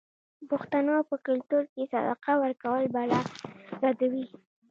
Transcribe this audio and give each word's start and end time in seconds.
د 0.39 0.41
پښتنو 0.51 0.95
په 1.09 1.15
کلتور 1.27 1.63
کې 1.73 1.83
صدقه 1.93 2.33
ورکول 2.43 2.83
بلا 2.95 3.21
ردوي. 3.83 4.25